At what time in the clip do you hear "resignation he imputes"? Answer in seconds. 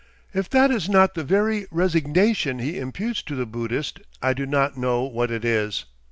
1.69-3.21